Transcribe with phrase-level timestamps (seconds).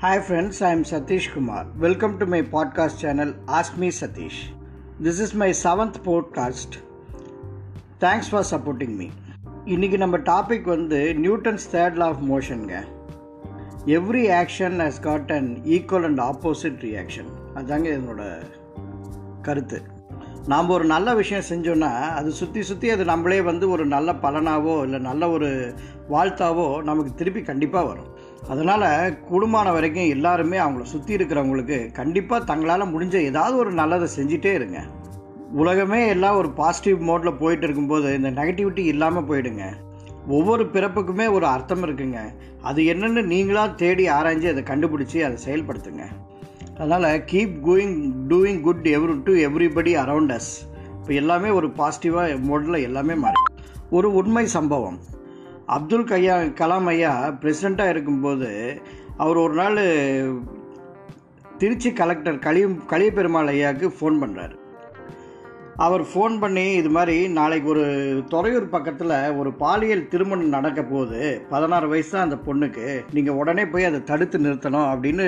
[0.00, 1.66] Hi friends, I am Satish Kumar.
[1.76, 4.38] Welcome to my podcast channel Ask Me Satish.
[4.98, 6.70] This is my seventh podcast.
[8.04, 8.94] Thanks for supporting
[9.66, 12.76] இன்னைக்கு நம்ம topic வந்து Newton's third law of மோஷனுங்க
[13.98, 18.22] every action has got an equal and opposite reaction அதுதாங்க என்னோட
[19.48, 19.80] கருத்து
[20.46, 25.00] நாம் ஒரு நல்ல விஷயம் செஞ்சோன்னா அது சுற்றி சுற்றி அது நம்மளே வந்து ஒரு நல்ல பலனாவோ இல்லை
[25.10, 25.50] நல்ல ஒரு
[26.14, 28.10] வாழ்த்தாவோ நமக்கு திருப்பி கண்டிப்பாக வரும்
[28.48, 34.80] அதனால் கூடுமான வரைக்கும் எல்லாருமே அவங்கள சுற்றி இருக்கிறவங்களுக்கு கண்டிப்பாக தங்களால் முடிஞ்ச ஏதாவது ஒரு நல்லதை செஞ்சிட்டே இருங்க.
[35.52, 39.62] உலகமே எல்லாம் ஒரு பாசிட்டிவ் மோடில் போயிட்டு இருக்கும்போது இந்த நெகட்டிவிட்டி இல்லாமல் போயிடுங்க.
[40.28, 42.18] ஒவ்வொரு பிறப்புக்குமே ஒரு அர்த்தம் இருக்குங்க.
[42.62, 46.04] அது என்னென்னு நீங்களாக தேடி ஆராய்ஞ்சு அதை கண்டுபிடிச்சி அதை செயல்படுத்துங்க.
[46.78, 50.52] அதனால் keep going doing good every to everybody around us
[50.98, 53.34] இப்போ எல்லாமே ஒரு பாசிட்டிவாக மோடில் எல்லாமே மாறி.
[53.90, 54.98] ஒரு உண்மை சம்பவம்.
[55.74, 57.10] அப்துல் கையா கலாம் ஐயா
[57.42, 58.48] பிரசிடெண்ட்டாக இருக்கும்போது
[59.22, 59.78] அவர் ஒரு நாள்
[61.60, 64.56] திருச்சி கலெக்டர் கலிய களிய பெருமாள் ஐயாவுக்கு ஃபோன் பண்ணுறாரு
[65.84, 67.84] அவர் ஃபோன் பண்ணி இது மாதிரி நாளைக்கு ஒரு
[68.32, 71.20] துறையூர் பக்கத்தில் ஒரு பாலியல் திருமணம் நடக்க போகுது.
[71.52, 72.86] பதினாறு வயசு தான் அந்த பொண்ணுக்கு.
[73.16, 75.26] நீங்கள் உடனே போய் அதை தடுத்து நிறுத்தணும் அப்படின்னு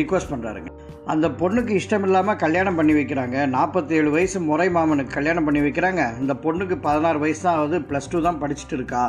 [0.00, 0.72] ரிக்வஸ்ட் பண்ணுறாருங்க
[1.12, 3.36] அந்த பொண்ணுக்கு இஷ்டம் இல்லாமல் கல்யாணம் பண்ணி வைக்கிறாங்க.
[3.56, 6.04] நாற்பத்தேழு வயசு முறை மாமனுக்கு கல்யாணம் பண்ணி வைக்கிறாங்க.
[6.22, 9.04] இந்த பொண்ணுக்கு பதினாறு வயசு தான் ஆகுது ப்ளஸ் டூ தான் படிச்சுட்டு இருக்கா.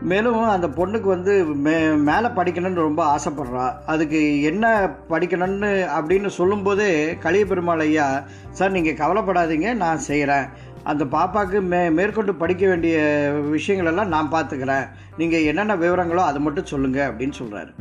[0.00, 3.72] மேலும் அந்த பொண்ணுக்கு வந்து மே மேலே படிக்கணும்னு ரொம்ப ஆசைப்பட்றா.
[3.86, 10.46] அதுக்கு என்ன படிக்கணும்னு அப்படின்னு சொல்லும்போதே கலிய பெருமாள் ஐயா சார் நீங்கள் கவலைப்படாதீங்க நான் செய்கிறேன்
[10.84, 12.96] அந்த பாப்பாவுக்கு மே மேற்கொண்டு படிக்க வேண்டிய
[13.56, 17.72] விஷயங்களெல்லாம் நான் பார்த்துக்கிறேன் நீங்கள் என்னென்ன விவரங்களோ அதை மட்டும் சொல்லுங்கள் அப்படின்னு சொல்கிறாரு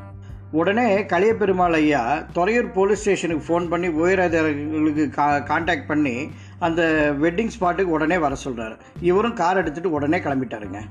[0.52, 6.81] உடனே கலிய பெருமாள் ஐயா துறையூர் போலீஸ் ஸ்டேஷனுக்கு ஃபோன் பண்ணி உயரதிகாரிகளுக்கு கா காண்டாக்ட் பண்ணி அந்த
[7.22, 10.81] வெட்டிங் ஸ்பாட்டுக்கு உடனே வர சொல்கிறாரு இவரும் கார் எடுத்துகிட்டு உடனே கிளம்பிட்டாருங்க.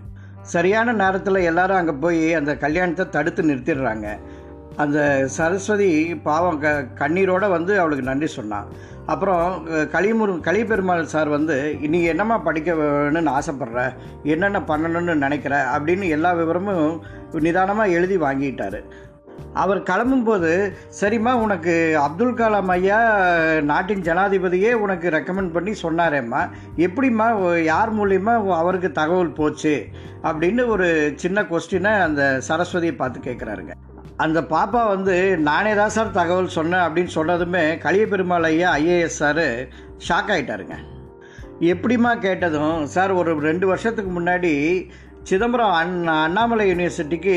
[0.55, 4.09] சரியான நேரத்தில் எல்லாரும் அங்கே போய் அந்த கல்யாணத்தை தடுத்து நிறுத்திடுறாங்க.
[4.83, 4.99] அந்த
[5.37, 5.91] சரஸ்வதி
[6.29, 8.69] பாவம் க கண்ணீரோடு வந்து அவளுக்கு நன்றி சொன்னான்.
[9.13, 9.45] அப்புறம்
[9.95, 11.57] களிமுரு களிப்பெருமாள் சார் வந்து
[11.95, 13.83] நீ என்னம்மா படிக்க வேணும்னு ஆசைப்பட்ற?
[14.35, 15.55] என்னென்ன பண்ணணும்னு நினைக்கிற?
[15.77, 16.89] அப்படின்னு எல்லா விவரமும்
[17.47, 18.79] நிதானமாக எழுதி வாங்கிட்டார்.
[19.55, 20.51] அவர் கிளம்பும்போது
[21.01, 22.99] சரிம்மா உனக்கு அப்துல் கலாம் ஐயா
[23.61, 26.49] நாட்டின் ஜனாதிபதியே உனக்கு ரெக்கமெண்ட் பண்ணி சொன்னாரேம்மா.
[26.77, 27.27] எப்படிம்மா
[27.63, 29.75] யார் மூலியமா அவருக்கு தகவல் போச்சு?
[30.25, 33.73] அப்படின்னு ஒரு சின்ன கொஸ்டினை அந்த சரஸ்வதியை பார்த்து கேட்குறாருங்க
[34.17, 39.47] அந்த பாப்பா வந்து நானே தான் சார் தகவல் சொன்னேன் அப்படின்னு சொன்னதுமே களிய பெருமாள் ஐயா ஐஏஎஸ் சார்
[40.09, 40.77] ஷாக் ஆகிட்டாருங்க
[41.61, 44.53] எப்படிம்மா கேட்டதும் சார் ஒரு ரெண்டு வருஷத்துக்கு முன்னாடி
[45.29, 47.37] சிதம்பரம் அண்ணா அண்ணாமலை யூனிவர்சிட்டிக்கு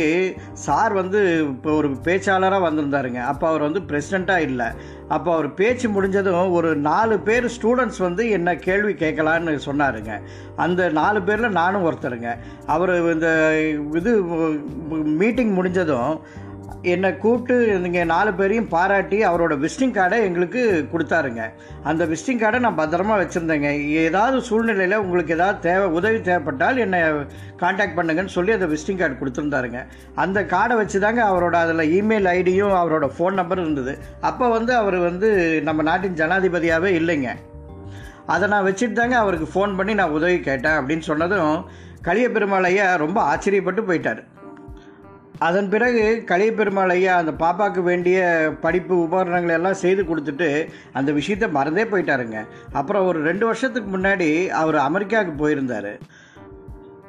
[0.66, 3.22] சார் வந்து இப்போ ஒரு பேச்சாளராக வந்திருந்தாருங்க.
[3.31, 4.67] அப்போ அவர் வந்து பிரசிடெண்ட்டாக இல்லை.
[5.16, 10.11] அப்போ அவர் பேச்சு முடிஞ்சதும் ஒரு நாலு பேர் ஸ்டூடெண்ட்ஸ் வந்து என்ன கேள்வி கேட்கலான்னு சொன்னாருங்க.
[10.66, 12.31] அந்த நாலு பேரில் நானும் ஒருத்தருங்க.
[12.75, 13.29] அவர் இந்த
[14.00, 14.13] இது
[15.21, 16.13] மீட்டிங் முடிஞ்சதும்
[16.81, 21.41] என்னை கூப்பிட்டு நீங்கள் நாலு பேரையும் பாராட்டி அவரோட விசிட்டிங் கார்டை எங்களுக்கு கொடுத்தாருங்க.
[21.84, 23.69] அந்த விசிட்டிங் கார்டை நான் பத்திரமா வச்சுருந்தேங்க.
[23.88, 27.00] ஏதாவது சூழ்நிலையில் உங்களுக்கு ஏதாவது தேவை உதவி தேவைப்பட்டால் என்னை
[27.57, 29.85] காண்டாக்ட் பண்ணுங்கன்னு சொல்லி அந்த விசிட்டிங் கார்டு கொடுத்துருந்தாருங்க.
[30.16, 33.97] அந்த கார்டை வச்சு தாங்க அவரோட அதில் இமெயில் ஐடியும் அவரோட ஃபோன் நம்பரும் இருந்தது.
[34.22, 37.30] அப்போ வந்து அவர் வந்து நம்ம நாட்டின் ஜனாதிபதியாகவே இல்லைங்க.
[38.25, 41.66] அதை நான் வச்சுட்டு தாங்க அவருக்கு ஃபோன் பண்ணி நான் உதவி கேட்டேன் அப்படின்னு சொன்னதும்
[42.01, 44.24] களிய பெருமாள் ரொம்ப ஆச்சரியப்பட்டு போயிட்டார்.
[45.38, 48.19] அதன் பிறகு களிய பெருமாள் ஐயா அந்த பாப்பாவுக்கு வேண்டிய
[48.62, 52.45] படிப்பு உபகரணங்களை எல்லாம் செய்து கொடுத்துட்டு அந்த விஷயத்த மறந்தே போயிட்டாருங்க.
[52.72, 55.97] அப்புறம் ஒரு ரெண்டு வருஷத்துக்கு முன்னாடி அவர் அமெரிக்காவுக்கு போயிருந்தார்.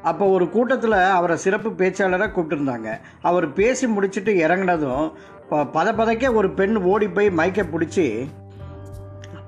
[0.03, 2.91] அப்போ ஒரு கூட்டத்தில் அவரை சிறப்பு பேச்சாளராக கூப்பிட்டுருந்தாங்க.
[3.23, 5.13] அவர் பேசி முடிச்சுட்டு இறங்கினதும்
[5.51, 8.29] பத பதைக்க ஒரு பெண் ஓடி போய் மைக்கை பிடிச்சி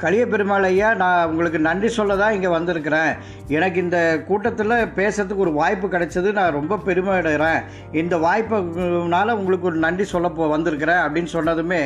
[0.03, 3.13] கலிய பெருமாள் ஐயா நான் உங்களுக்கு நன்றி சொல்ல தான் இங்கே வந்திருக்கிறேன்.
[3.57, 3.99] எனக்கு இந்த
[4.29, 6.29] கூட்டத்தில் பேசுறதுக்கு ஒரு வாய்ப்பு கிடைச்சது.
[6.39, 7.61] நான் ரொம்ப பெருமை அடைகிறேன்
[8.03, 11.83] இந்த வாய்ப்புனால உங்களுக்கு ஒரு நன்றி சொல்ல போ வந்திருக்கிறேன் அப்படின்னு சொன்னதுமே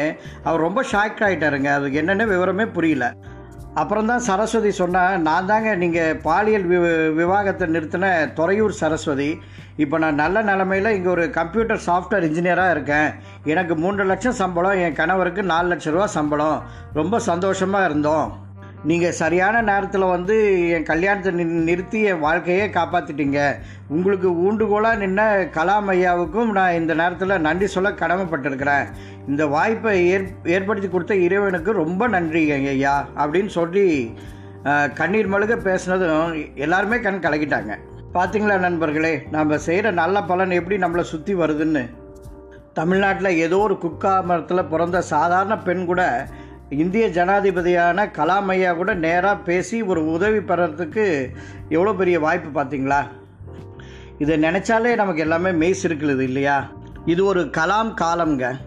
[0.48, 3.06] அவர் ரொம்ப ஷாக் ஆகிட்டாருங்க அது என்னென்ன விவரமே புரியல.
[3.80, 6.78] அப்புறம் தான் சரஸ்வதி சொன்னால் நான் தாங்க நீங்கள் பாலியல் வி
[7.18, 8.06] விவாகத்தை நிறுத்தின
[8.38, 9.28] துறையூர் சரஸ்வதி.
[9.84, 13.08] இப்போ நான் நல்ல நிலமையில் இங்கே ஒரு கம்ப்யூட்டர் சாஃப்ட்வேர் இன்ஜினியராக இருக்கேன்.
[13.52, 16.58] எனக்கு மூன்று லட்சம் சம்பளம் என் கணவருக்கு நாலு லட்ச ரூபா சம்பளம்.
[17.00, 18.28] ரொம்ப சந்தோஷமாக இருந்தோம்.
[18.88, 20.34] நீங்கள் சரியான நேரத்தில் வந்து
[20.74, 23.40] என் கல்யாணத்தை நி நிறுத்தி என் வாழ்க்கையே காப்பாற்றிட்டீங்க
[23.88, 25.20] உங்களுக்கு ஊண்டுகோலாக நின்ன
[25.56, 28.86] கலாம் ஐயாவுக்கும் நான் இந்த நேரத்தில் நன்றி சொல்ல கடமைப்பட்டிருக்கிறேன்.
[29.28, 33.86] இந்த வாய்ப்பை ஏற் ஏற்படுத்தி கொடுத்த இறைவனுக்கு ரொம்ப நன்றி ஐயா அப்படின்னு சொல்லி
[35.00, 37.74] கண்ணீர் மழுக பேசினதும் எல்லாருமே கண் கலக்கிட்டாங்க.
[38.14, 41.84] பார்த்தீங்களா நண்பர்களே நம்ம செய்கிற நல்ல பலன் எப்படி நம்மளை சுற்றி வருதுன்னு?
[42.78, 46.02] தமிழ்நாட்டில் ஏதோ ஒரு குக்கா மரத்தில் பிறந்த சாதாரண பெண் கூட
[46.70, 51.28] இந்திய ஜனாதிபதியான கலாம் ஐயா கூட நேராக பேசி ஒரு உதவி பெறறதுக்கு
[51.68, 53.06] எவ்வளோ பெரிய வாய்ப்பு பார்த்தீங்களா
[54.18, 56.70] இதை நினச்சாலே நமக்கு எல்லாமே மெய் இருக்கிறது இல்லையா?
[57.04, 58.58] இது ஒரு கலாம் காலம்ங்க.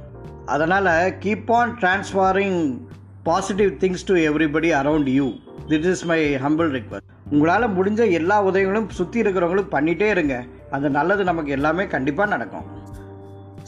[0.46, 2.78] அதனால் keep on transferring
[3.24, 5.32] positive things to everybody around you
[5.68, 10.44] this is my humble request உங்களால் முடிஞ்ச எல்லா உதவிகளும் சுற்றி இருக்கிறவங்களும் பண்ணிகிட்டே இருங்க.
[10.72, 12.64] அந்த நல்லது நமக்கு எல்லாமே கண்டிப்பாக நடக்கும்.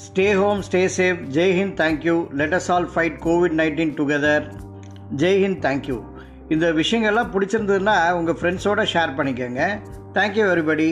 [0.05, 4.45] Stay home stay safe Jai Hind thank you let us all fight COVID nineteen together
[5.15, 5.97] Jai Hind thank you
[6.49, 9.63] இந்த விஷயங்கள்லாம் பிடிச்சிருந்ததுன்னா உங்கள் ஃப்ரெண்ட்ஸோடு ஷேர் பண்ணிக்கோங்க.
[10.13, 10.87] Thank you everybody